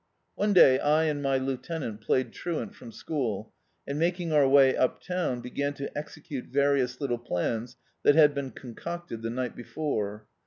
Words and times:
One 0.33 0.53
day 0.53 0.79
I 0.79 1.03
and 1.03 1.21
my 1.21 1.37
lieutenant 1.37 2.01
played 2.01 2.33
truant 2.33 2.73
from 2.73 2.91
school, 2.91 3.53
and 3.85 3.99
making 3.99 4.31
our 4.33 4.49
way 4.49 4.75
up 4.75 4.99
town, 4.99 5.41
began 5.41 5.75
to 5.75 5.95
ex 5.95 6.17
ecute 6.17 6.47
various 6.47 6.99
little 6.99 7.19
plans 7.19 7.77
that 8.01 8.15
bad 8.15 8.33
been 8.33 8.49
concocted 8.49 9.21
the 9.21 9.29
ni^t 9.29 9.55
before. 9.55 10.25